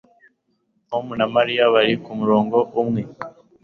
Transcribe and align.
Tom 0.89 1.05
na 1.19 1.25
Mariya 1.35 1.63
bari 1.73 1.93
kumurongo 2.03 2.57
umwe 2.81 3.01